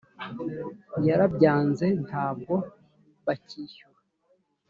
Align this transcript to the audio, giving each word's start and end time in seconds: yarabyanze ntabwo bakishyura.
yarabyanze 1.07 1.87
ntabwo 2.07 2.55
bakishyura. 3.25 3.97